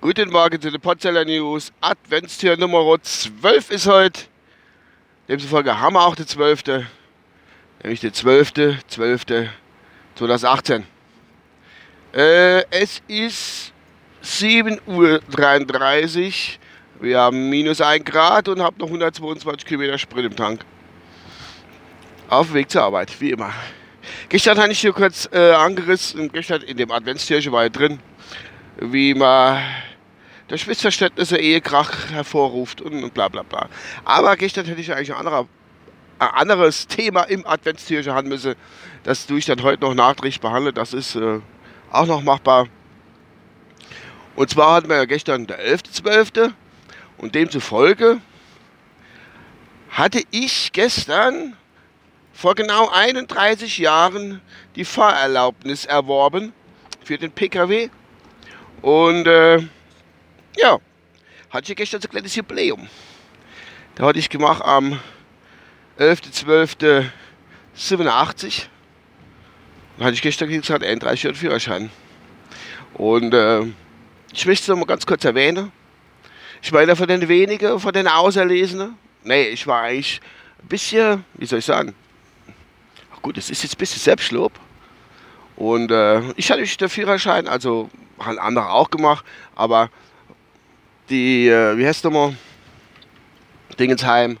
Guten 0.00 0.30
Morgen 0.30 0.60
zu 0.60 0.70
den 0.70 0.80
Potzeller 0.80 1.24
News. 1.24 1.72
Adventstür 1.80 2.56
Nummer 2.56 2.96
12 3.02 3.70
ist 3.70 3.88
heute. 3.88 4.20
Demzufolge 5.28 5.80
haben 5.80 5.94
wir 5.94 6.06
auch 6.06 6.14
den 6.14 6.28
12. 6.28 6.62
Nämlich 7.82 7.98
den 7.98 8.12
12. 8.12 8.52
12. 8.86 9.24
2018. 10.14 10.86
Äh, 12.12 12.62
es 12.70 13.02
ist 13.08 13.72
7.33 14.22 14.78
Uhr. 14.86 15.20
Wir 17.00 17.18
haben 17.18 17.50
minus 17.50 17.80
1 17.80 18.04
Grad 18.04 18.46
und 18.46 18.62
haben 18.62 18.76
noch 18.78 18.86
122 18.86 19.66
Kilometer 19.66 19.98
Sprit 19.98 20.26
im 20.26 20.36
Tank. 20.36 20.60
Auf 22.28 22.46
dem 22.46 22.54
Weg 22.54 22.70
zur 22.70 22.82
Arbeit, 22.82 23.20
wie 23.20 23.32
immer. 23.32 23.52
Gestern 24.28 24.58
hatte 24.58 24.72
ich 24.72 24.80
hier 24.80 24.92
kurz 24.92 25.28
äh, 25.32 25.52
angerissen, 25.52 26.32
gestern 26.32 26.62
in 26.62 26.76
dem 26.76 26.90
Adventstürchen 26.90 27.52
war 27.52 27.66
ich 27.66 27.72
drin, 27.72 27.98
wie 28.78 29.14
man 29.14 29.62
das 30.48 30.66
Missverständnisse, 30.66 31.36
Ehekrach 31.36 32.10
hervorruft 32.10 32.80
und, 32.80 33.02
und 33.02 33.14
bla 33.14 33.28
bla 33.28 33.42
bla. 33.42 33.68
Aber 34.04 34.36
gestern 34.36 34.66
hätte 34.66 34.80
ich 34.80 34.92
eigentlich 34.92 35.12
ein, 35.12 35.18
anderer, 35.18 35.46
ein 36.18 36.28
anderes 36.28 36.86
Thema 36.86 37.24
im 37.24 37.46
Adventstürchen 37.46 38.12
haben 38.14 38.28
müssen. 38.28 38.54
Das 39.02 39.26
tue 39.26 39.38
ich 39.38 39.46
dann 39.46 39.62
heute 39.62 39.82
noch 39.82 39.94
nachträglich 39.94 40.40
behandeln. 40.40 40.74
Das 40.74 40.94
ist 40.94 41.16
äh, 41.16 41.40
auch 41.90 42.06
noch 42.06 42.22
machbar. 42.22 42.66
Und 44.36 44.50
zwar 44.50 44.76
hatten 44.76 44.88
wir 44.88 44.96
ja 44.96 45.04
gestern 45.04 45.46
der 45.46 45.60
11.12. 45.60 46.52
und 47.18 47.34
demzufolge 47.34 48.20
hatte 49.90 50.22
ich 50.32 50.72
gestern 50.72 51.56
vor 52.34 52.54
genau 52.56 52.90
31 52.90 53.78
Jahren 53.78 54.42
die 54.74 54.84
Fahrerlaubnis 54.84 55.86
erworben 55.86 56.52
für 57.04 57.16
den 57.16 57.30
Pkw. 57.30 57.88
Und 58.82 59.26
äh, 59.26 59.60
ja, 60.56 60.78
hatte 61.48 61.72
ich 61.72 61.76
gestern 61.76 62.02
so 62.02 62.08
ein 62.08 62.10
kleines 62.10 62.34
Jubiläum. 62.34 62.88
Da 63.94 64.06
hatte 64.06 64.18
ich 64.18 64.28
gemacht 64.28 64.62
am 64.62 64.98
11.12.87. 65.98 68.64
Da 69.96 70.04
hatte 70.04 70.14
ich 70.14 70.22
gestern 70.22 70.48
gesagt, 70.48 70.84
31 70.84 71.22
Jahre 71.22 71.36
Führerschein. 71.36 71.88
Und 72.94 73.32
äh, 73.32 73.60
ich 74.32 74.44
möchte 74.44 74.64
es 74.64 74.68
noch 74.68 74.76
mal 74.76 74.86
ganz 74.86 75.06
kurz 75.06 75.24
erwähnen. 75.24 75.70
Ich 76.62 76.72
war 76.72 76.80
einer 76.80 76.96
von 76.96 77.06
den 77.06 77.28
wenigen, 77.28 77.78
von 77.78 77.92
den 77.92 78.08
Auserlesenen. 78.08 78.98
Nee, 79.22 79.44
ich 79.48 79.68
war 79.68 79.82
eigentlich 79.82 80.20
ein 80.60 80.68
bisschen, 80.68 81.24
wie 81.34 81.46
soll 81.46 81.60
ich 81.60 81.64
sagen, 81.64 81.94
Gut, 83.24 83.38
es 83.38 83.48
ist 83.48 83.62
jetzt 83.62 83.76
ein 83.76 83.78
bisschen 83.78 84.02
Selbstlob. 84.02 84.52
Und 85.56 85.90
äh, 85.90 86.20
ich 86.36 86.50
hatte 86.50 86.62
den 86.62 86.88
Führerschein, 86.90 87.48
also 87.48 87.88
haben 88.18 88.38
andere 88.38 88.68
auch 88.68 88.90
gemacht, 88.90 89.24
aber 89.54 89.88
die, 91.08 91.48
äh, 91.48 91.78
wie 91.78 91.86
heißt 91.86 92.04
nochmal? 92.04 92.36
Dingensheim, 93.78 94.36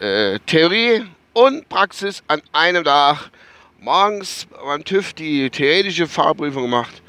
äh, 0.00 0.40
Theorie 0.40 1.04
und 1.34 1.68
Praxis 1.68 2.24
an 2.26 2.42
einem 2.50 2.82
Tag. 2.82 3.30
Morgens 3.78 4.48
beim 4.60 4.84
TÜV 4.84 5.12
die 5.12 5.48
theoretische 5.48 6.08
Fahrprüfung 6.08 6.62
gemacht. 6.62 7.00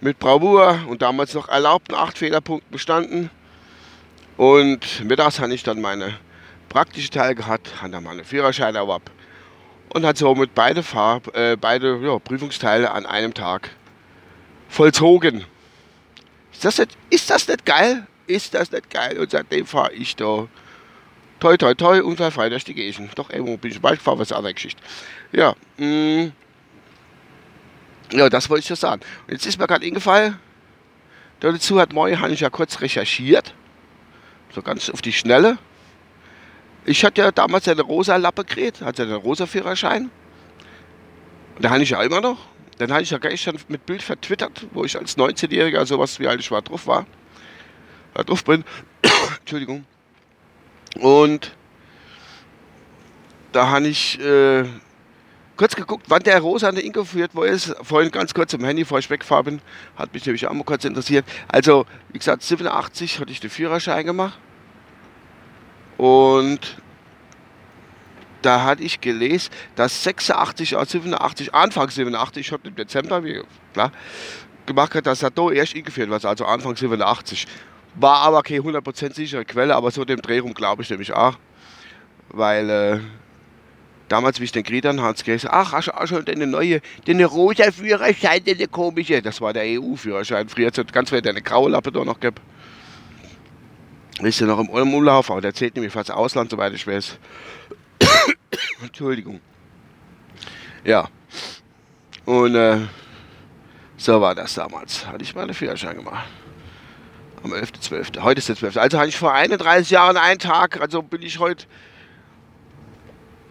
Mit 0.00 0.18
Bravour 0.18 0.80
und 0.88 1.00
damals 1.00 1.32
noch 1.34 1.48
erlaubten 1.48 1.94
acht 1.94 2.18
Fehlerpunkten 2.18 2.72
bestanden. 2.72 3.30
Und 4.36 5.04
mittags 5.04 5.38
habe 5.38 5.54
ich 5.54 5.62
dann 5.62 5.80
meine 5.80 6.18
praktische 6.68 7.10
Teil 7.10 7.36
gehabt, 7.36 7.80
habe 7.80 7.92
dann 7.92 8.02
meine 8.02 8.24
Führerschein 8.24 8.74
erworben 8.74 9.17
und 9.94 10.06
hat 10.06 10.18
somit 10.18 10.54
beide, 10.54 10.82
Fahr 10.82 11.20
äh, 11.34 11.56
beide 11.56 11.98
ja, 12.02 12.18
Prüfungsteile 12.18 12.90
an 12.90 13.06
einem 13.06 13.34
Tag 13.34 13.70
vollzogen. 14.68 15.44
Ist 16.52 16.64
das, 16.64 16.78
nicht, 16.78 16.96
ist 17.10 17.30
das 17.30 17.48
nicht 17.48 17.64
geil? 17.64 18.06
Ist 18.26 18.54
das 18.54 18.70
nicht 18.70 18.90
geil? 18.90 19.18
Und 19.18 19.30
seitdem 19.30 19.66
fahre 19.66 19.92
ich 19.92 20.16
da 20.16 20.48
toi 21.40 21.56
toi 21.56 21.74
toi 21.74 22.02
unfallfrei 22.02 22.48
durch 22.48 22.64
die 22.64 22.74
Gegend. 22.74 23.16
Doch 23.18 23.30
irgendwo 23.30 23.56
bin 23.56 23.70
ich 23.70 23.80
bald 23.80 23.98
gefahren, 23.98 24.18
was 24.18 24.32
eine 24.32 24.38
andere 24.38 24.54
Geschichte. 24.54 24.82
Ja, 25.32 25.54
mh, 25.78 25.86
mm. 25.86 26.32
ja, 28.12 28.28
das 28.28 28.50
wollte 28.50 28.64
ich 28.64 28.68
ja 28.68 28.76
sagen. 28.76 29.02
Und 29.26 29.32
jetzt 29.32 29.46
ist 29.46 29.58
mir 29.58 29.66
gerade 29.66 29.86
eingefallen, 29.86 30.38
dazu 31.40 31.80
hat 31.80 31.92
Moi, 31.92 32.16
habe 32.16 32.32
ich 32.32 32.40
ja 32.40 32.50
kurz 32.50 32.80
recherchiert, 32.80 33.54
so 34.54 34.62
ganz 34.62 34.90
auf 34.90 35.00
die 35.02 35.12
Schnelle. 35.12 35.58
Ich 36.88 37.04
hatte 37.04 37.20
ja 37.20 37.30
damals 37.30 37.68
eine 37.68 37.82
rosa 37.82 38.16
Lappe 38.16 38.46
gekriegt, 38.46 38.80
hatte 38.80 39.02
einen 39.02 39.12
rosa 39.12 39.44
Führerschein. 39.44 40.10
Und 41.56 41.62
da 41.62 41.68
hatte 41.68 41.82
ich 41.82 41.90
ja 41.90 42.02
immer 42.02 42.22
noch. 42.22 42.38
Dann 42.78 42.90
hatte 42.90 43.02
ich 43.02 43.10
ja 43.10 43.18
gestern 43.18 43.58
mit 43.68 43.84
Bild 43.84 44.02
vertwittert, 44.02 44.66
wo 44.72 44.84
ich 44.84 44.96
als 44.96 45.18
19-Jähriger 45.18 45.84
sowas 45.84 46.18
wie 46.18 46.26
alt 46.26 46.40
ich 46.40 46.50
war 46.50 46.62
drauf 46.62 46.86
war. 46.86 47.04
War 48.14 48.24
drauf 48.24 48.42
bin. 48.42 48.64
Entschuldigung. 49.40 49.84
Und 50.98 51.54
da 53.52 53.68
habe 53.68 53.88
ich 53.88 54.18
äh, 54.20 54.64
kurz 55.58 55.76
geguckt, 55.76 56.06
wann 56.08 56.22
der 56.22 56.40
rosa 56.40 56.68
eine 56.68 56.80
Inko 56.80 57.04
führt, 57.04 57.32
wo 57.34 57.42
ist. 57.42 57.76
Vorhin 57.82 58.10
ganz 58.10 58.32
kurz 58.32 58.54
im 58.54 58.64
Handy, 58.64 58.84
bevor 58.84 58.98
ich 58.98 59.10
weggefahren 59.10 59.44
bin. 59.44 59.60
Hat 59.94 60.14
mich 60.14 60.24
nämlich 60.24 60.46
auch 60.46 60.54
mal 60.54 60.64
kurz 60.64 60.86
interessiert. 60.86 61.26
Also, 61.48 61.84
wie 62.08 62.18
gesagt, 62.18 62.42
87 62.42 63.20
hatte 63.20 63.30
ich 63.30 63.40
den 63.40 63.50
Führerschein 63.50 64.06
gemacht. 64.06 64.38
Und 65.98 66.76
da 68.42 68.62
hatte 68.62 68.82
ich 68.84 69.00
gelesen, 69.00 69.50
dass 69.74 70.04
86 70.04 70.76
oder 70.76 70.86
87, 70.86 71.54
Anfang 71.54 71.90
87, 71.90 72.46
schon 72.46 72.60
im 72.62 72.76
Dezember, 72.76 73.24
wie 73.24 73.42
klar, 73.74 73.92
gemacht 74.64 74.94
hat, 74.94 75.06
dass 75.06 75.22
er 75.22 75.30
da 75.30 75.50
erst 75.50 75.74
eingeführt 75.74 76.08
wird, 76.08 76.24
also 76.24 76.46
Anfang 76.46 76.76
87. 76.76 77.46
War 77.96 78.20
aber 78.20 78.42
keine 78.42 78.60
100% 78.60 79.14
sichere 79.14 79.44
Quelle, 79.44 79.74
aber 79.74 79.90
so 79.90 80.04
dem 80.04 80.22
Drehung 80.22 80.54
glaube 80.54 80.82
ich 80.82 80.90
nämlich 80.90 81.12
auch. 81.12 81.36
Weil 82.28 82.70
äh, 82.70 83.00
damals, 84.08 84.38
wie 84.38 84.44
ich 84.44 84.52
den 84.52 84.64
habe, 84.64 85.02
hat 85.02 85.16
es 85.16 85.24
gesagt, 85.24 85.52
ach, 85.52 85.72
hast 85.72 85.88
du 85.88 85.96
auch 85.98 86.06
schon 86.06 86.24
den 86.24 86.48
neue, 86.48 86.80
den 87.08 87.24
rosa 87.24 87.72
Führerschein, 87.72 88.44
den 88.44 88.70
komische, 88.70 89.20
das 89.20 89.40
war 89.40 89.52
der 89.52 89.64
EU-Führerschein. 89.64 90.48
Früher 90.48 90.70
ganz 90.70 91.10
viel 91.10 91.26
eine 91.26 91.42
graue 91.42 91.70
Lappe 91.70 91.90
da 91.90 92.04
noch 92.04 92.20
gehabt 92.20 92.40
ist 94.22 94.40
ja 94.40 94.46
noch 94.46 94.58
im 94.58 94.68
Umlauf, 94.68 95.30
aber 95.30 95.40
der 95.40 95.54
zählt 95.54 95.74
nämlich 95.74 95.92
fast 95.92 96.10
Ausland, 96.10 96.50
soweit 96.50 96.72
ich 96.72 96.86
weiß. 96.86 97.18
Entschuldigung. 98.82 99.40
Ja. 100.84 101.08
Und 102.24 102.54
äh, 102.54 102.78
so 103.96 104.20
war 104.20 104.34
das 104.34 104.54
damals. 104.54 105.06
Hatte 105.06 105.22
ich 105.22 105.34
meine 105.34 105.54
Führerschein 105.54 105.96
gemacht. 105.96 106.26
Am 107.42 107.52
11.12. 107.52 108.20
Heute 108.22 108.38
ist 108.38 108.48
der 108.48 108.56
12. 108.56 108.76
Also 108.76 108.98
hatte 108.98 109.08
ich 109.08 109.16
vor 109.16 109.32
31 109.32 109.90
Jahren 109.90 110.16
einen 110.16 110.40
Tag, 110.40 110.80
also 110.80 111.02
bin 111.02 111.22
ich 111.22 111.38
heute 111.38 111.66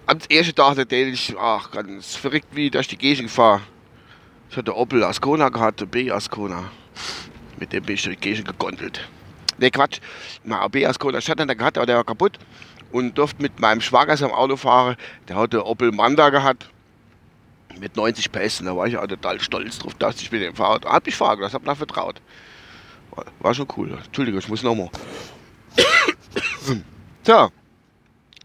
am 0.05 0.19
ersten 0.29 0.55
Tag, 0.55 0.89
der 0.89 1.07
ich, 1.07 1.35
ach, 1.37 1.71
ganz 1.71 2.15
verrückt 2.15 2.47
wie 2.51 2.69
durch 2.69 2.87
die 2.87 2.97
Gegend 2.97 3.27
gefahren. 3.27 3.61
Ich 4.49 4.55
hatte 4.55 4.75
Opel 4.75 5.03
Ascona 5.03 5.49
gehabt, 5.49 5.89
B 5.91 6.11
Ascona. 6.11 6.71
Mit 7.59 7.73
dem 7.73 7.83
bin 7.83 7.95
ich 7.95 8.03
durch 8.03 8.15
die 8.15 8.21
Gegend 8.21 8.47
gegondelt. 8.47 9.07
Ne, 9.57 9.71
Quatsch. 9.71 9.99
Mein 10.43 10.59
AB 10.59 10.85
aus 10.85 10.95
Stadt 11.23 11.57
gehabt, 11.57 11.77
aber 11.77 11.85
der 11.85 11.97
war 11.97 12.03
kaputt. 12.03 12.37
Und 12.91 13.17
durfte 13.17 13.41
mit 13.41 13.59
meinem 13.59 13.81
Schwager 13.81 14.13
am 14.23 14.31
Auto 14.31 14.55
fahren. 14.55 14.95
Der 15.27 15.35
hatte 15.35 15.65
Opel 15.65 15.91
Manda 15.91 16.29
gehabt. 16.29 16.69
Mit 17.79 17.95
90 17.95 18.31
PS. 18.31 18.63
da 18.63 18.75
war 18.75 18.87
ich 18.87 18.97
auch 18.97 19.05
total 19.05 19.39
stolz 19.39 19.79
drauf, 19.79 19.93
dass 19.95 20.21
ich 20.21 20.31
mit 20.31 20.41
dem 20.41 20.55
Fahrrad. 20.55 20.85
Hat 20.85 21.05
mich 21.05 21.15
fahren 21.15 21.39
das 21.41 21.53
hat 21.53 21.63
mir 21.63 21.75
vertraut. 21.75 22.21
War, 23.39 23.53
schon 23.53 23.67
cool. 23.77 23.97
Entschuldigung, 24.05 24.39
ich 24.39 24.47
muss 24.47 24.63
nochmal. 24.63 24.89
so. 27.23 27.51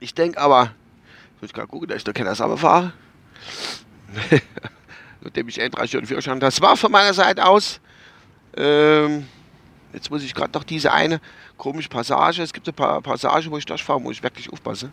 Ich 0.00 0.14
denke 0.14 0.40
aber, 0.40 0.72
ich 1.36 1.42
muss 1.42 1.52
gerade 1.52 1.68
gucken, 1.68 1.86
dass 1.86 1.98
ich 1.98 2.04
da 2.04 2.12
keiner 2.12 2.34
selber 2.34 2.56
fahre. 2.56 2.92
Nachdem 5.20 5.46
ich 5.46 5.60
endlich 5.60 5.90
Stunden 5.90 6.08
Führerschein 6.08 6.40
Das 6.40 6.60
war 6.60 6.76
von 6.76 6.90
meiner 6.90 7.14
Seite 7.14 7.46
aus. 7.46 7.80
Ähm, 8.56 9.28
Jetzt 9.92 10.10
muss 10.10 10.22
ich 10.22 10.34
gerade 10.34 10.52
noch 10.56 10.64
diese 10.64 10.92
eine 10.92 11.20
komische 11.56 11.88
Passage. 11.88 12.42
Es 12.42 12.52
gibt 12.52 12.66
ein 12.68 12.74
paar 12.74 13.00
Passagen, 13.02 13.50
wo 13.50 13.58
ich 13.58 13.66
durchfahre, 13.66 14.02
wo 14.02 14.10
ich 14.10 14.22
wirklich 14.22 14.50
aufpasse. 14.50 14.90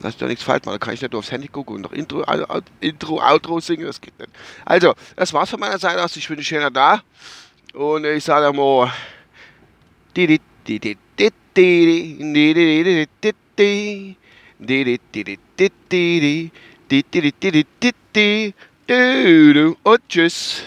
Lass 0.00 0.14
ich 0.14 0.18
da 0.18 0.26
nichts 0.26 0.44
falsch 0.44 0.64
machen. 0.64 0.78
Da 0.78 0.84
kann 0.84 0.94
ich 0.94 1.02
nicht 1.02 1.12
nur 1.12 1.20
aufs 1.20 1.32
Handy 1.32 1.48
gucken 1.48 1.76
und 1.76 1.82
noch 1.82 1.92
Intro, 1.92 2.24
Intro, 2.80 3.20
Outro 3.20 3.60
singen. 3.60 3.86
Das 3.86 4.00
geht 4.00 4.18
nicht. 4.18 4.30
Also, 4.64 4.94
das 5.16 5.32
war's 5.32 5.50
von 5.50 5.60
meiner 5.60 5.78
Seite 5.78 6.04
aus. 6.04 6.16
Ich 6.16 6.28
bin 6.28 6.42
schöner 6.42 6.70
da. 6.70 7.02
Und 7.72 8.04
ich 8.04 8.24
sage 8.24 8.56
mal. 8.56 8.92
Und 19.82 20.08
tschüss. 20.08 20.62